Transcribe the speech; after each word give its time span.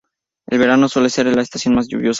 El 0.47 0.57
verano 0.57 0.89
suele 0.89 1.09
ser 1.11 1.27
la 1.27 1.43
estación 1.43 1.75
más 1.75 1.87
lluviosa. 1.87 2.09